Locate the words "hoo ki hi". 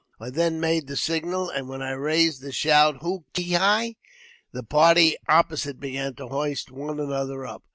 3.03-3.97